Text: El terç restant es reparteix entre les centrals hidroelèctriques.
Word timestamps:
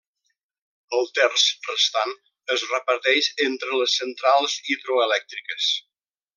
El 0.99 1.09
terç 1.19 1.43
restant 1.67 2.15
es 2.57 2.65
reparteix 2.71 3.29
entre 3.49 3.81
les 3.83 3.99
centrals 4.01 4.57
hidroelèctriques. 4.75 5.73